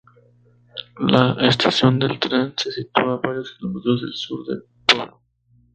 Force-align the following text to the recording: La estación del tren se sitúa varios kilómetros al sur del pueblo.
La 1.01 1.35
estación 1.47 1.99
del 1.99 2.19
tren 2.19 2.55
se 2.57 2.71
sitúa 2.71 3.17
varios 3.21 3.55
kilómetros 3.59 4.01
al 4.01 4.13
sur 4.15 4.47
del 4.47 4.63
pueblo. 4.87 5.21